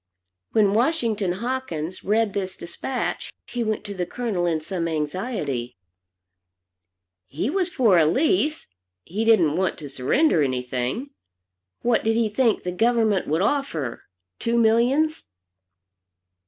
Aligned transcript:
When 0.53 0.73
Washington 0.73 1.33
Hawkins 1.33 2.03
read 2.03 2.33
this 2.33 2.57
despatch, 2.57 3.31
he 3.45 3.63
went 3.63 3.83
to 3.83 3.93
the 3.93 4.07
Colonel 4.07 4.47
in 4.47 4.59
some 4.59 4.87
anxiety. 4.87 5.77
He 7.27 7.51
was 7.51 7.69
for 7.69 7.99
a 7.99 8.07
lease, 8.07 8.65
he 9.03 9.23
didn't 9.23 9.55
want 9.57 9.77
to 9.77 9.89
surrender 9.89 10.41
anything. 10.41 11.11
What 11.83 12.03
did 12.03 12.15
he 12.15 12.29
think 12.29 12.63
the 12.63 12.71
government 12.71 13.27
would 13.27 13.43
offer? 13.43 14.05
Two 14.39 14.57
millions? 14.57 15.27